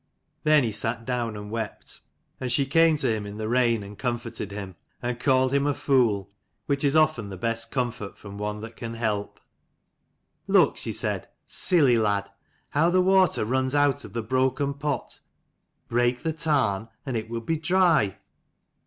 Then 0.43 0.63
he 0.63 0.71
sat 0.71 1.05
down 1.05 1.35
and 1.37 1.51
wept. 1.51 1.99
And 2.39 2.51
she 2.51 2.65
came 2.65 2.97
to 2.97 3.07
him 3.15 3.27
in 3.27 3.37
the 3.37 3.47
rain 3.47 3.83
and 3.83 3.95
comforted 3.99 4.49
him, 4.49 4.75
and 4.99 5.19
called 5.19 5.53
him 5.53 5.67
a 5.67 5.75
fool, 5.75 6.31
which 6.65 6.83
is 6.83 6.95
often 6.95 7.29
the 7.29 7.37
best 7.37 7.69
comfort 7.69 8.17
from 8.17 8.39
one 8.39 8.61
that 8.61 8.75
can 8.75 8.95
help. 8.95 9.39
"Look," 10.47 10.75
she 10.77 10.91
said, 10.91 11.27
"silly 11.45 11.99
lad, 11.99 12.31
how 12.69 12.89
the 12.89 12.99
water 12.99 13.45
runs 13.45 13.75
out 13.75 14.03
of 14.03 14.13
the 14.13 14.23
broken 14.23 14.73
pot. 14.73 15.19
Break 15.87 16.23
the 16.23 16.33
tarn, 16.33 16.89
and 17.05 17.15
it 17.15 17.29
will 17.29 17.39
be 17.41 17.57
dry." 17.57 18.17